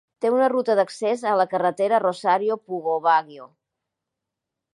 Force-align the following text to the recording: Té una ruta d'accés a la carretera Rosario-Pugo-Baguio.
Té 0.23 0.29
una 0.35 0.45
ruta 0.51 0.75
d'accés 0.79 1.21
a 1.31 1.35
la 1.41 1.45
carretera 1.51 2.01
Rosario-Pugo-Baguio. 2.05 3.51